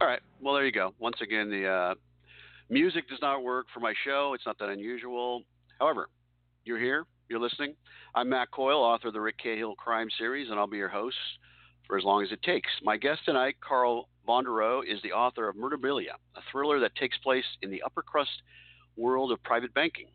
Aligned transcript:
All 0.00 0.06
right. 0.06 0.20
Well, 0.40 0.54
there 0.54 0.64
you 0.64 0.72
go. 0.72 0.94
Once 0.98 1.16
again, 1.20 1.50
the 1.50 1.68
uh, 1.68 1.94
music 2.70 3.06
does 3.06 3.18
not 3.20 3.42
work 3.42 3.66
for 3.74 3.80
my 3.80 3.92
show. 4.02 4.32
It's 4.34 4.46
not 4.46 4.58
that 4.58 4.70
unusual. 4.70 5.42
However, 5.78 6.08
you're 6.64 6.78
here. 6.78 7.04
You're 7.28 7.38
listening. 7.38 7.74
I'm 8.14 8.30
Matt 8.30 8.50
Coyle, 8.50 8.82
author 8.82 9.08
of 9.08 9.14
the 9.14 9.20
Rick 9.20 9.36
Cahill 9.42 9.74
Crime 9.74 10.08
Series, 10.16 10.48
and 10.48 10.58
I'll 10.58 10.66
be 10.66 10.78
your 10.78 10.88
host 10.88 11.16
for 11.86 11.98
as 11.98 12.04
long 12.04 12.22
as 12.22 12.32
it 12.32 12.40
takes. 12.42 12.70
My 12.82 12.96
guest 12.96 13.20
tonight, 13.26 13.56
Carl 13.60 14.08
Vonderau, 14.26 14.80
is 14.80 15.02
the 15.02 15.12
author 15.12 15.50
of 15.50 15.56
Murderabilia, 15.56 16.14
a 16.34 16.40
thriller 16.50 16.80
that 16.80 16.96
takes 16.96 17.18
place 17.18 17.44
in 17.60 17.70
the 17.70 17.82
upper 17.82 18.00
crust 18.00 18.30
world 18.96 19.30
of 19.32 19.42
private 19.42 19.74
banking. 19.74 20.08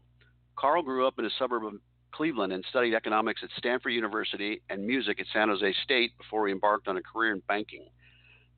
Carl 0.56 0.82
grew 0.82 1.06
up 1.06 1.20
in 1.20 1.26
a 1.26 1.30
suburb 1.38 1.64
of 1.64 1.74
Cleveland 2.12 2.54
and 2.54 2.66
studied 2.70 2.96
economics 2.96 3.42
at 3.44 3.50
Stanford 3.58 3.94
University 3.94 4.64
and 4.68 4.84
music 4.84 5.20
at 5.20 5.28
San 5.32 5.50
Jose 5.50 5.76
State 5.84 6.18
before 6.18 6.48
he 6.48 6.54
embarked 6.54 6.88
on 6.88 6.98
a 6.98 7.04
career 7.04 7.34
in 7.34 7.44
banking. 7.48 7.88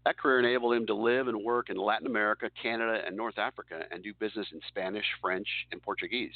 That 0.05 0.17
career 0.17 0.39
enabled 0.39 0.73
him 0.73 0.87
to 0.87 0.93
live 0.93 1.27
and 1.27 1.43
work 1.43 1.69
in 1.69 1.77
Latin 1.77 2.07
America, 2.07 2.49
Canada, 2.61 3.01
and 3.05 3.15
North 3.15 3.37
Africa 3.37 3.83
and 3.91 4.03
do 4.03 4.13
business 4.13 4.47
in 4.53 4.61
Spanish, 4.67 5.05
French, 5.21 5.47
and 5.71 5.81
Portuguese. 5.81 6.31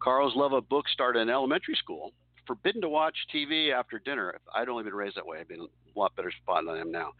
Carl's 0.00 0.34
love 0.34 0.52
of 0.52 0.68
books 0.68 0.90
started 0.92 1.20
in 1.20 1.30
elementary 1.30 1.76
school. 1.76 2.12
Forbidden 2.44 2.80
to 2.80 2.88
watch 2.88 3.14
TV 3.32 3.72
after 3.72 4.00
dinner. 4.00 4.30
If 4.30 4.42
I'd 4.52 4.68
only 4.68 4.82
been 4.82 4.94
raised 4.94 5.16
that 5.16 5.26
way, 5.26 5.38
I'd 5.38 5.46
been 5.46 5.60
a 5.60 5.98
lot 5.98 6.16
better 6.16 6.32
spot 6.42 6.64
than 6.64 6.74
I 6.74 6.80
am 6.80 6.90
now. 6.90 7.12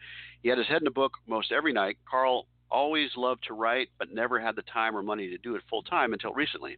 He 0.42 0.48
had 0.48 0.58
his 0.58 0.66
head 0.66 0.80
in 0.80 0.88
a 0.88 0.92
book 0.92 1.12
most 1.28 1.52
every 1.52 1.72
night. 1.72 1.96
Carl 2.10 2.46
always 2.72 3.10
loved 3.16 3.44
to 3.44 3.54
write, 3.54 3.90
but 3.98 4.12
never 4.12 4.40
had 4.40 4.56
the 4.56 4.62
time 4.62 4.96
or 4.96 5.02
money 5.02 5.28
to 5.28 5.38
do 5.38 5.54
it 5.54 5.62
full 5.70 5.82
time 5.82 6.12
until 6.12 6.32
recently. 6.32 6.76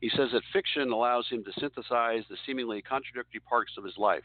He 0.00 0.10
says 0.10 0.30
that 0.32 0.42
fiction 0.52 0.90
allows 0.90 1.28
him 1.28 1.44
to 1.44 1.60
synthesize 1.60 2.24
the 2.28 2.36
seemingly 2.46 2.82
contradictory 2.82 3.40
parts 3.40 3.72
of 3.78 3.84
his 3.84 3.96
life. 3.96 4.24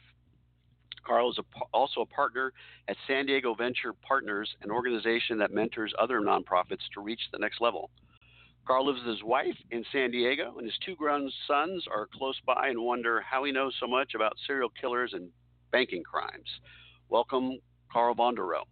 Carl 1.06 1.32
is 1.32 1.38
a, 1.38 1.44
also 1.74 2.02
a 2.02 2.06
partner 2.06 2.52
at 2.88 2.98
San 3.08 3.26
Diego 3.26 3.54
Venture 3.54 3.94
Partners, 3.94 4.50
an 4.62 4.72
organization 4.72 5.38
that 5.38 5.54
mentors 5.54 5.94
other 6.00 6.20
nonprofits 6.20 6.88
to 6.94 7.02
reach 7.02 7.22
the 7.32 7.40
next 7.40 7.62
level. 7.62 7.90
Carl 8.66 8.88
lives 8.88 9.00
with 9.06 9.16
his 9.16 9.24
wife 9.24 9.56
in 9.72 9.86
San 9.92 10.10
Diego, 10.12 10.56
and 10.58 10.66
his 10.66 10.78
two 10.84 10.96
grown 10.96 11.32
sons 11.48 11.86
are 11.94 12.08
close 12.18 12.40
by 12.46 12.70
and 12.70 12.80
wonder 12.80 13.22
how 13.22 13.44
he 13.44 13.52
knows 13.52 13.76
so 13.80 13.86
much 13.86 14.16
about 14.16 14.34
serial 14.48 14.70
killers 14.82 15.14
and 15.14 15.30
banking 15.72 16.02
crimes. 16.04 16.50
Welcome, 17.10 17.60
Carl 17.92 18.16
Vonderau. 18.16 18.64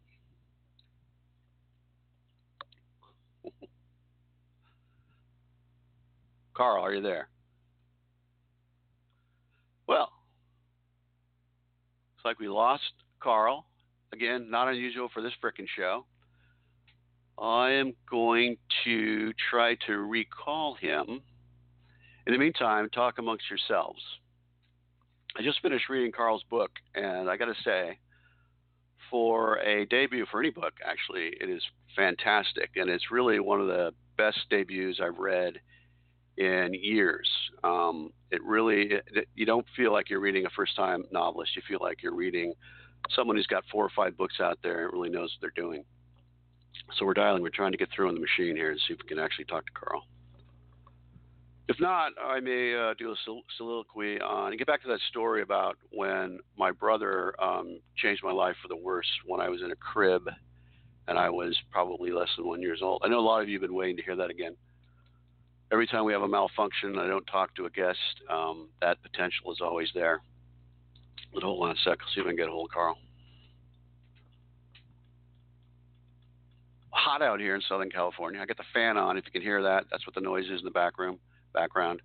Carl, 6.56 6.84
are 6.84 6.95
you 6.95 7.02
there? 7.02 7.30
Well, 9.88 10.09
it's 12.24 12.30
like 12.30 12.39
we 12.39 12.48
lost 12.48 12.84
Carl. 13.20 13.66
Again, 14.14 14.50
not 14.50 14.70
unusual 14.70 15.10
for 15.14 15.22
this 15.22 15.34
frickin' 15.44 15.67
show. 15.76 16.06
I 17.38 17.72
am 17.72 17.94
going 18.10 18.56
to 18.86 19.34
try 19.50 19.76
to 19.88 19.98
recall 19.98 20.76
him. 20.76 21.22
In 22.26 22.32
the 22.32 22.39
meantime, 22.39 22.89
talk 22.89 23.20
amongst 23.20 23.50
yourselves. 23.50 24.02
I 25.38 25.42
just 25.42 25.62
finished 25.62 25.89
reading 25.89 26.14
Carl's 26.14 26.44
book, 26.50 26.72
and 26.95 27.30
I 27.30 27.36
got 27.36 27.45
to 27.45 27.56
say, 27.66 27.98
for 29.10 29.58
a 29.58 29.86
debut 29.88 30.26
for 30.32 30.39
any 30.39 30.52
book, 30.52 30.73
actually, 30.86 31.36
it 31.42 31.50
is 31.50 31.62
fantastic, 31.94 32.70
and 32.78 32.89
it's 32.89 33.12
really 33.12 33.42
one 33.42 33.60
of 33.60 33.67
the 33.67 33.92
best 34.17 34.38
debuts 34.50 35.02
I've 35.04 35.17
read 35.17 35.60
in 36.38 36.73
years. 36.73 37.30
Um, 37.64 38.11
it 38.32 38.42
really, 38.44 38.92
it, 38.92 39.27
you 39.36 39.45
don't 39.45 39.66
feel 39.76 39.92
like 39.92 40.10
you're 40.10 40.20
reading 40.20 40.45
a 40.45 40.49
first-time 40.49 41.04
novelist. 41.11 41.55
You 41.55 41.61
feel 41.67 41.80
like 41.82 42.02
you're 42.02 42.16
reading 42.16 42.54
someone 43.16 43.36
who's 43.36 43.48
got 43.48 43.64
four 43.71 43.86
or 43.86 43.92
five 43.95 44.17
books 44.17 44.36
out 44.42 44.58
there 44.64 44.86
and 44.86 44.94
really 44.94 45.10
knows 45.10 45.36
what 45.36 45.42
they're 45.42 45.64
doing. 45.64 45.83
So 46.98 47.05
we're 47.05 47.14
dialing. 47.14 47.44
We're 47.44 47.49
trying 47.49 47.71
to 47.71 47.77
get 47.77 47.89
through 47.95 48.08
on 48.08 48.16
the 48.16 48.21
machine 48.21 48.55
here 48.55 48.71
and 48.71 48.80
see 48.88 48.94
if 48.94 48.99
we 49.02 49.08
can 49.08 49.20
actually 49.20 49.45
talk 49.45 49.66
to 49.66 49.71
Carl. 49.73 50.04
If 51.70 51.80
not, 51.80 52.11
I 52.21 52.39
may 52.42 52.76
uh, 52.76 52.94
do 52.98 53.11
a 53.11 53.15
sol- 53.23 53.44
soliloquy 53.58 54.20
on 54.20 54.50
and 54.50 54.58
get 54.58 54.67
back 54.67 54.82
to 54.82 54.88
that 54.89 55.00
story 55.10 55.42
about 55.42 55.77
when 55.92 56.39
my 56.58 56.71
brother 56.71 57.36
um, 57.42 57.80
changed 57.95 58.21
my 58.23 58.33
life 58.33 58.55
for 58.61 58.67
the 58.67 58.76
worse 58.76 59.08
when 59.26 59.39
I 59.39 59.48
was 59.48 59.61
in 59.61 59.71
a 59.71 59.76
crib 59.76 60.30
and 61.08 61.17
I 61.17 61.30
was 61.30 61.58
probably 61.71 62.11
less 62.11 62.27
than 62.36 62.48
one 62.48 62.61
years 62.61 62.82
old. 62.82 63.02
I 63.04 63.08
know 63.08 63.20
a 63.20 63.21
lot 63.21 63.42
of 63.42 63.48
you 63.48 63.55
have 63.55 63.61
been 63.61 63.76
waiting 63.76 63.95
to 63.98 64.04
hear 64.04 64.15
that 64.15 64.30
again. 64.30 64.55
Every 65.72 65.88
time 65.88 66.06
we 66.06 66.14
have 66.14 66.22
a 66.22 66.28
malfunction, 66.28 67.00
I 67.00 67.08
don't 67.08 67.26
talk 67.26 67.56
to 67.56 67.66
a 67.66 67.70
guest. 67.70 68.22
Um, 68.30 68.70
that 68.82 69.02
potential 69.02 69.52
is 69.52 69.60
always 69.62 69.90
there. 69.96 70.22
But 71.34 71.44
hold 71.44 71.68
on 71.68 71.72
a 71.72 71.80
sec. 71.84 71.98
I'll 72.00 72.14
see 72.14 72.22
if 72.22 72.26
I 72.26 72.30
can 72.30 72.36
get 72.36 72.48
a 72.48 72.52
hold 72.52 72.70
of 72.70 72.74
Carl. 72.74 72.98
hot 77.04 77.22
out 77.22 77.40
here 77.40 77.56
in 77.56 77.62
Southern 77.68 77.90
California. 77.90 78.40
I 78.40 78.46
got 78.46 78.58
the 78.58 78.64
fan 78.74 78.98
on. 78.98 79.18
If 79.18 79.26
you 79.26 79.32
can 79.32 79.42
hear 79.42 79.62
that, 79.64 79.86
that's 79.92 80.08
what 80.08 80.16
the 80.16 80.22
noise 80.22 80.46
is 80.46 80.60
in 80.60 80.66
the 80.66 80.72
back 80.72 80.98
room, 80.98 81.20
background. 81.54 82.02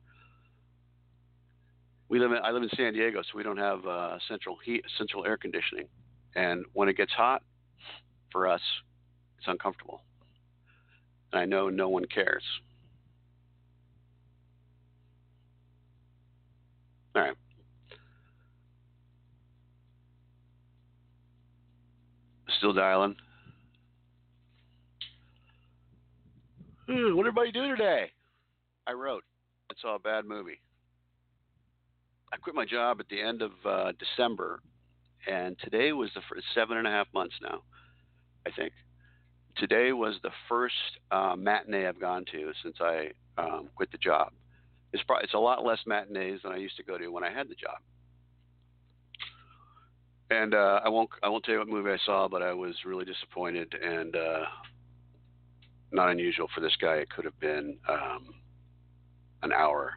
We 2.09 2.19
live 2.19 2.33
in, 2.33 2.39
I 2.43 2.51
live 2.51 2.63
in 2.63 2.71
San 2.75 2.95
Diego, 2.95 3.23
so 3.23 3.37
we 3.37 3.43
don't 3.43 3.59
have 3.59 3.87
uh, 3.87 4.19
central 4.29 4.57
heat, 4.65 4.83
central 4.97 5.25
air 5.25 5.37
conditioning. 5.37 5.89
And 6.35 6.65
when 6.73 6.89
it 6.89 6.97
gets 6.97 7.13
hot, 7.13 7.43
for 8.33 8.47
us, 8.47 8.61
it's 9.39 9.47
uncomfortable. 9.47 10.03
And 11.33 11.41
I 11.41 11.45
know 11.45 11.69
no 11.69 11.89
one 11.89 12.05
cares. 12.07 12.43
All 17.15 17.23
right. 17.23 17.35
Still 22.59 22.73
dialing. 22.73 23.17
Hmm, 26.89 27.15
what 27.17 27.27
everybody 27.27 27.53
do 27.53 27.69
today? 27.69 28.11
I 28.87 28.93
wrote. 28.93 29.23
I 29.71 29.75
saw 29.81 29.97
a 29.97 29.99
bad 29.99 30.25
movie. 30.25 30.61
I 32.33 32.37
quit 32.37 32.55
my 32.55 32.65
job 32.65 32.99
at 33.01 33.09
the 33.09 33.21
end 33.21 33.43
of 33.43 33.53
uh, 33.65 33.93
December, 33.99 34.61
and 35.27 35.57
today 35.63 35.93
was 35.93 36.11
the 36.15 36.23
first 36.29 36.47
seven 36.55 36.79
and 36.79 36.87
a 36.87 36.91
half 36.91 37.07
months 37.15 37.35
now, 37.43 37.63
I 38.47 38.51
think. 38.51 38.73
Today 39.57 39.93
was 39.93 40.15
the 40.23 40.31
first 40.49 40.75
uh, 41.11 41.35
matinee 41.37 41.87
I've 41.87 42.01
gone 42.01 42.25
to 42.33 42.53
since 42.63 42.77
I 42.81 43.11
um, 43.37 43.69
quit 43.75 43.91
the 43.93 43.99
job. 43.99 44.33
It's 44.93 45.03
probably 45.05 45.25
it's 45.25 45.35
a 45.35 45.39
lot 45.39 45.65
less 45.65 45.81
matinees 45.87 46.41
than 46.43 46.53
I 46.53 46.57
used 46.57 46.77
to 46.77 46.83
go 46.83 46.97
to 46.99 47.09
when 47.09 47.25
I 47.25 47.31
had 47.31 47.49
the 47.49 47.55
job. 47.55 47.79
And 50.31 50.55
uh, 50.55 50.81
I 50.85 50.89
won't 50.89 51.11
I 51.23 51.29
won't 51.29 51.45
tell 51.45 51.55
you 51.55 51.61
what 51.61 51.69
movie 51.69 51.91
I 51.91 51.99
saw, 52.05 52.29
but 52.29 52.43
I 52.43 52.53
was 52.53 52.75
really 52.85 53.05
disappointed 53.05 53.75
and 53.83 54.15
uh, 54.15 54.45
not 55.93 56.11
unusual 56.11 56.49
for 56.55 56.61
this 56.61 56.77
guy. 56.81 56.97
It 56.97 57.11
could 57.11 57.25
have 57.25 57.39
been 57.41 57.77
um, 57.89 58.35
an 59.43 59.53
hour 59.53 59.95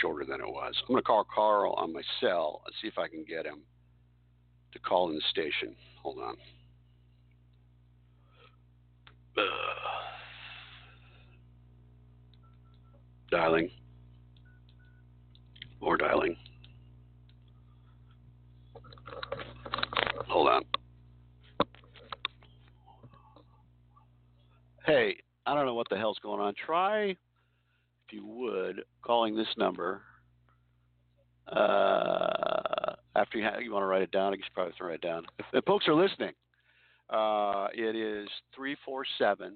shorter 0.00 0.24
than 0.24 0.40
it 0.40 0.48
was. 0.48 0.74
I'm 0.82 0.88
going 0.88 0.98
to 0.98 1.02
call 1.02 1.26
Carl 1.34 1.74
on 1.74 1.92
my 1.92 2.02
cell 2.20 2.62
and 2.66 2.74
see 2.80 2.88
if 2.88 2.98
I 2.98 3.08
can 3.08 3.24
get 3.24 3.46
him 3.46 3.60
to 4.72 4.78
call 4.78 5.08
in 5.08 5.16
the 5.16 5.22
station. 5.30 5.74
Hold 6.02 6.18
on. 6.18 6.36
Uh, 9.36 9.42
dialing. 13.30 13.70
Or 15.80 15.96
dialing. 15.96 16.36
Hold 20.28 20.48
on. 20.48 20.62
Hey, 24.86 25.16
I 25.46 25.54
don't 25.54 25.66
know 25.66 25.74
what 25.74 25.88
the 25.90 25.96
hell's 25.96 26.18
going 26.22 26.40
on. 26.40 26.54
Try, 26.54 27.04
if 27.06 27.16
you 28.10 28.24
would, 28.26 28.82
calling 29.02 29.36
this 29.36 29.48
number. 29.56 30.02
Uh, 31.48 32.94
after 33.16 33.38
you, 33.38 33.48
you 33.62 33.72
want 33.72 33.82
to 33.82 33.86
write 33.86 34.02
it 34.02 34.12
down, 34.12 34.32
I 34.32 34.36
guess 34.36 34.44
you 34.46 34.54
probably 34.54 34.70
have 34.72 34.78
to 34.78 34.84
write 34.84 34.94
it 34.94 35.02
down. 35.02 35.24
If, 35.38 35.46
if 35.52 35.64
folks 35.64 35.88
are 35.88 35.94
listening, 35.94 36.32
uh, 37.10 37.68
it 37.74 37.96
is 37.96 38.28
347 38.54 39.54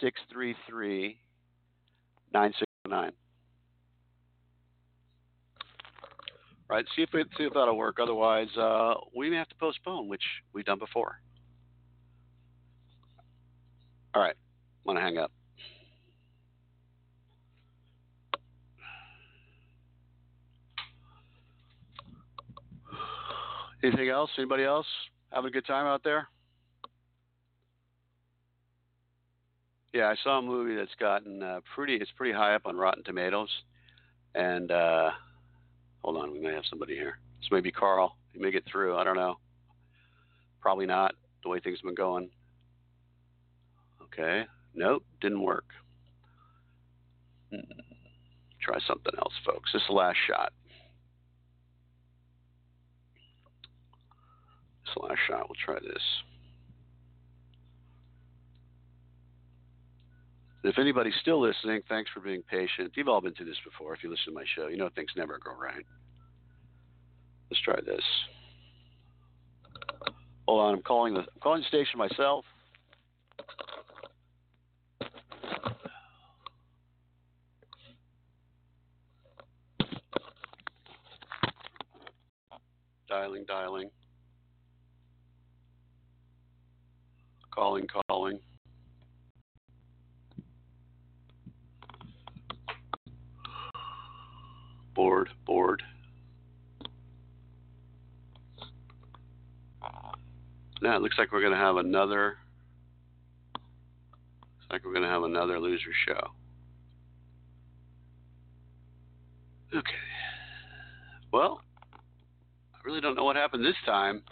633 0.00 1.18
9609. 2.32 3.12
Right, 6.68 6.84
see 6.96 7.02
if 7.02 7.10
see 7.10 7.44
if 7.44 7.54
that'll 7.54 7.76
work. 7.76 7.98
Otherwise, 8.00 8.48
uh, 8.56 8.94
we 9.14 9.30
may 9.30 9.36
have 9.36 9.48
to 9.48 9.54
postpone, 9.54 10.08
which 10.08 10.24
we've 10.52 10.64
done 10.64 10.80
before. 10.80 11.20
All 14.14 14.22
right, 14.22 14.34
I'm 14.34 14.94
gonna 14.94 15.00
hang 15.00 15.18
up. 15.18 15.30
Anything 23.84 24.08
else? 24.08 24.30
Anybody 24.36 24.64
else 24.64 24.86
having 25.30 25.48
a 25.48 25.52
good 25.52 25.66
time 25.66 25.86
out 25.86 26.02
there? 26.02 26.28
Yeah, 29.92 30.06
I 30.06 30.16
saw 30.24 30.40
a 30.40 30.42
movie 30.42 30.74
that's 30.74 30.94
gotten 30.98 31.42
uh, 31.42 31.60
pretty. 31.74 31.94
It's 31.94 32.10
pretty 32.16 32.32
high 32.32 32.54
up 32.54 32.66
on 32.66 32.76
Rotten 32.76 33.04
Tomatoes, 33.04 33.50
and 34.34 34.70
uh, 34.72 35.10
hold 36.06 36.18
on, 36.18 36.32
we 36.32 36.38
may 36.38 36.54
have 36.54 36.62
somebody 36.70 36.94
here. 36.94 37.18
This 37.40 37.50
may 37.50 37.60
be 37.60 37.72
Carl. 37.72 38.16
He 38.32 38.38
may 38.38 38.52
get 38.52 38.64
through. 38.70 38.96
I 38.96 39.02
don't 39.02 39.16
know. 39.16 39.38
Probably 40.60 40.86
not. 40.86 41.16
The 41.42 41.48
way 41.48 41.58
things 41.58 41.78
have 41.78 41.84
been 41.84 41.96
going. 41.96 42.30
Okay. 44.04 44.46
Nope, 44.72 45.02
didn't 45.20 45.42
work. 45.42 45.64
Hmm. 47.52 47.58
Try 48.60 48.78
something 48.86 49.14
else, 49.18 49.32
folks. 49.44 49.72
This 49.72 49.82
is 49.82 49.88
the 49.88 49.94
last 49.94 50.18
shot. 50.28 50.52
This 54.84 55.02
last 55.02 55.18
shot. 55.26 55.48
We'll 55.48 55.56
try 55.64 55.80
this. 55.80 56.02
If 60.66 60.80
anybody's 60.80 61.14
still 61.20 61.40
listening, 61.40 61.80
thanks 61.88 62.10
for 62.12 62.18
being 62.18 62.42
patient. 62.42 62.90
You've 62.96 63.06
all 63.06 63.20
been 63.20 63.34
through 63.34 63.46
this 63.46 63.56
before. 63.64 63.94
If 63.94 64.02
you 64.02 64.10
listen 64.10 64.26
to 64.26 64.32
my 64.32 64.44
show, 64.56 64.66
you 64.66 64.76
know 64.76 64.88
things 64.96 65.10
never 65.16 65.38
go 65.38 65.52
right. 65.52 65.84
Let's 67.50 67.62
try 67.62 67.76
this. 67.86 68.02
Hold 70.48 70.60
on, 70.60 70.74
I'm 70.74 70.82
calling 70.82 71.14
the 71.14 71.20
I'm 71.20 71.40
calling 71.40 71.62
the 71.62 71.68
station 71.68 71.98
myself. 71.98 72.44
Dialing, 83.08 83.44
dialing. 83.46 83.88
Calling, 87.54 87.86
calling. 87.86 88.05
Now 100.82 100.96
it 100.96 101.02
looks 101.02 101.16
like 101.18 101.32
we're 101.32 101.40
going 101.40 101.52
to 101.52 101.58
have 101.58 101.76
another. 101.76 102.36
Looks 103.54 104.66
like 104.70 104.84
we're 104.84 104.92
going 104.92 105.04
to 105.04 105.10
have 105.10 105.22
another 105.22 105.58
loser 105.58 105.92
show. 106.06 106.30
Okay. 109.74 109.90
Well, 111.32 111.60
I 112.74 112.78
really 112.84 113.00
don't 113.00 113.16
know 113.16 113.24
what 113.24 113.36
happened 113.36 113.64
this 113.64 113.74
time. 113.84 114.22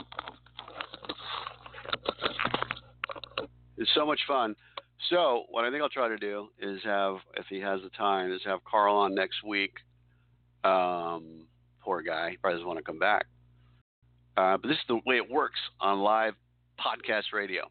It's 3.76 3.90
so 3.94 4.06
much 4.06 4.20
fun. 4.28 4.54
So, 5.10 5.44
what 5.50 5.64
I 5.64 5.70
think 5.70 5.82
I'll 5.82 5.88
try 5.88 6.08
to 6.08 6.16
do 6.16 6.48
is 6.58 6.80
have, 6.84 7.16
if 7.36 7.46
he 7.50 7.60
has 7.60 7.80
the 7.82 7.90
time, 7.90 8.32
is 8.32 8.40
have 8.46 8.64
Carl 8.64 8.96
on 8.96 9.14
next 9.14 9.42
week. 9.44 9.72
Um, 10.62 11.46
poor 11.82 12.00
guy, 12.00 12.30
he 12.30 12.36
probably 12.36 12.56
doesn't 12.56 12.66
want 12.66 12.78
to 12.78 12.84
come 12.84 12.98
back. 12.98 13.26
Uh, 14.36 14.56
but 14.56 14.68
this 14.68 14.76
is 14.78 14.84
the 14.88 15.00
way 15.06 15.16
it 15.16 15.30
works 15.30 15.60
on 15.80 16.00
live 16.00 16.34
podcast 16.78 17.32
radio. 17.32 17.70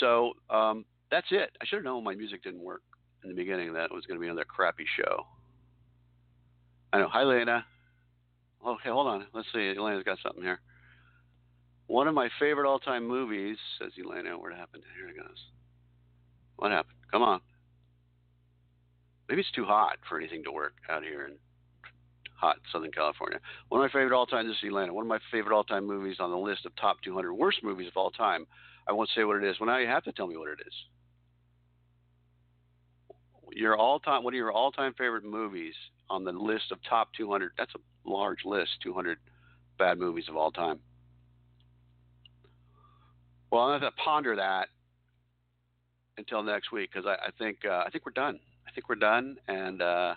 So 0.00 0.32
um, 0.50 0.84
that's 1.10 1.26
it. 1.30 1.50
I 1.60 1.66
should 1.66 1.76
have 1.76 1.84
known 1.84 2.04
my 2.04 2.14
music 2.14 2.42
didn't 2.42 2.62
work 2.62 2.82
in 3.22 3.28
the 3.28 3.36
beginning. 3.36 3.72
That 3.74 3.92
was 3.92 4.06
going 4.06 4.18
to 4.18 4.20
be 4.20 4.28
another 4.28 4.44
crappy 4.44 4.86
show. 4.98 5.26
I 6.92 6.98
know. 6.98 7.08
Hi, 7.08 7.22
Lena. 7.22 7.64
Okay, 8.66 8.88
hold 8.88 9.06
on. 9.06 9.26
Let's 9.34 9.48
see. 9.52 9.74
Elena's 9.76 10.04
got 10.04 10.18
something 10.22 10.42
here. 10.42 10.60
One 11.86 12.08
of 12.08 12.14
my 12.14 12.30
favorite 12.40 12.68
all-time 12.68 13.06
movies, 13.06 13.58
says 13.78 13.92
Elena. 14.02 14.38
What 14.38 14.54
happened? 14.54 14.84
Here 14.96 15.08
it 15.08 15.16
goes. 15.16 15.38
What 16.56 16.70
happened? 16.70 16.96
Come 17.10 17.22
on. 17.22 17.40
Maybe 19.28 19.42
it's 19.42 19.50
too 19.52 19.64
hot 19.64 19.98
for 20.08 20.18
anything 20.18 20.44
to 20.44 20.52
work 20.52 20.74
out 20.88 21.02
here 21.02 21.26
in 21.26 21.34
hot 22.34 22.56
Southern 22.72 22.90
California. 22.90 23.38
One 23.68 23.80
of 23.80 23.84
my 23.84 23.98
favorite 23.98 24.16
all-time. 24.16 24.46
This 24.46 24.56
is 24.62 24.70
Elena. 24.70 24.92
One 24.92 25.04
of 25.04 25.08
my 25.08 25.18
favorite 25.30 25.54
all-time 25.54 25.86
movies 25.86 26.16
on 26.20 26.30
the 26.30 26.36
list 26.36 26.66
of 26.66 26.74
top 26.76 26.96
200 27.02 27.32
worst 27.32 27.62
movies 27.62 27.88
of 27.88 27.96
all 27.96 28.10
time. 28.10 28.46
I 28.88 28.92
won't 28.92 29.08
say 29.14 29.24
what 29.24 29.36
it 29.36 29.44
is. 29.44 29.56
Well, 29.58 29.68
now 29.68 29.78
you 29.78 29.86
have 29.86 30.04
to 30.04 30.12
tell 30.12 30.26
me 30.26 30.36
what 30.36 30.50
it 30.50 30.58
is. 30.66 30.74
Your 33.52 33.76
all-time. 33.76 34.24
One 34.24 34.34
of 34.34 34.38
your 34.38 34.52
all-time 34.52 34.94
favorite 34.98 35.24
movies 35.24 35.74
on 36.10 36.24
the 36.24 36.32
list 36.32 36.72
of 36.72 36.78
top 36.88 37.08
200. 37.16 37.52
That's 37.56 37.72
a 37.74 38.08
large 38.08 38.44
list. 38.44 38.70
200 38.82 39.18
bad 39.78 39.98
movies 39.98 40.26
of 40.28 40.36
all 40.36 40.50
time. 40.50 40.80
Well, 43.50 43.62
I'm 43.62 43.68
gonna 43.68 43.84
have 43.84 43.94
to 43.94 44.02
ponder 44.02 44.36
that 44.36 44.68
until 46.18 46.42
next 46.42 46.72
week 46.72 46.90
because 46.92 47.06
I, 47.06 47.26
I, 47.26 47.30
think 47.38 47.58
uh, 47.64 47.84
I 47.86 47.90
think 47.90 48.04
we're 48.04 48.12
done. 48.12 48.40
I 48.66 48.72
think 48.72 48.88
we're 48.88 48.96
done 48.96 49.36
and 49.48 49.82
uh, 49.82 50.14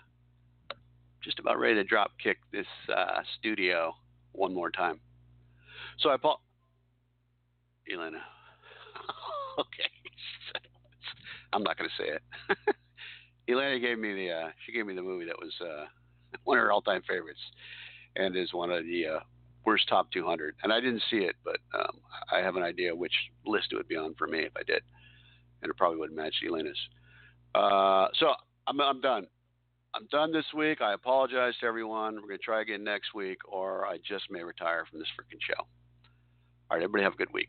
just 1.28 1.38
about 1.38 1.58
ready 1.58 1.74
to 1.74 1.84
drop 1.84 2.12
kick 2.22 2.38
this 2.52 2.64
uh, 2.88 3.20
studio 3.38 3.94
one 4.32 4.54
more 4.54 4.70
time. 4.70 4.98
So 5.98 6.08
I 6.08 6.16
bought 6.16 6.40
Elena. 7.92 8.16
okay, 9.58 9.90
I'm 11.52 11.62
not 11.62 11.76
going 11.76 11.90
to 11.90 12.02
say 12.02 12.08
it. 12.08 12.76
Elena 13.50 13.78
gave 13.78 13.98
me 13.98 14.14
the 14.14 14.30
uh, 14.30 14.48
she 14.64 14.72
gave 14.72 14.86
me 14.86 14.94
the 14.94 15.02
movie 15.02 15.26
that 15.26 15.38
was 15.38 15.52
uh, 15.60 15.84
one 16.44 16.56
of 16.56 16.64
her 16.64 16.72
all-time 16.72 17.02
favorites 17.06 17.40
and 18.16 18.34
is 18.34 18.54
one 18.54 18.70
of 18.70 18.84
the 18.84 19.06
uh, 19.06 19.20
worst 19.66 19.86
top 19.86 20.10
200. 20.10 20.54
And 20.62 20.72
I 20.72 20.80
didn't 20.80 21.02
see 21.10 21.18
it, 21.18 21.36
but 21.44 21.58
um, 21.78 21.98
I 22.32 22.38
have 22.38 22.56
an 22.56 22.62
idea 22.62 22.96
which 22.96 23.12
list 23.44 23.66
it 23.70 23.76
would 23.76 23.88
be 23.88 23.96
on 23.96 24.14
for 24.14 24.26
me 24.26 24.40
if 24.40 24.52
I 24.56 24.62
did, 24.62 24.82
and 25.60 25.68
it 25.68 25.76
probably 25.76 25.98
wouldn't 25.98 26.16
match 26.16 26.36
Elena's. 26.46 26.78
Uh, 27.54 28.08
so 28.18 28.32
I'm, 28.66 28.80
I'm 28.80 29.02
done. 29.02 29.26
I'm 29.94 30.06
done 30.10 30.32
this 30.32 30.44
week. 30.54 30.80
I 30.80 30.92
apologize 30.92 31.54
to 31.60 31.66
everyone. 31.66 32.16
We're 32.16 32.28
going 32.28 32.38
to 32.38 32.44
try 32.44 32.60
again 32.60 32.84
next 32.84 33.14
week, 33.14 33.38
or 33.48 33.86
I 33.86 33.98
just 33.98 34.30
may 34.30 34.42
retire 34.42 34.84
from 34.88 34.98
this 34.98 35.08
freaking 35.18 35.40
show. 35.40 35.62
All 35.62 36.76
right, 36.76 36.82
everybody 36.82 37.04
have 37.04 37.14
a 37.14 37.16
good 37.16 37.32
week. 37.32 37.48